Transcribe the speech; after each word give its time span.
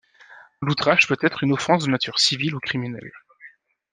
L'outrage 0.63 1.05
peut 1.07 1.15
être 1.21 1.43
une 1.43 1.53
offense 1.53 1.85
de 1.85 1.91
nature 1.91 2.17
civile 2.17 2.55
ou 2.55 2.59
criminelle. 2.59 3.11